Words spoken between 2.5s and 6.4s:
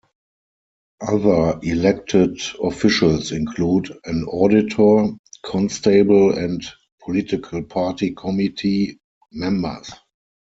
officials include an auditor, constable,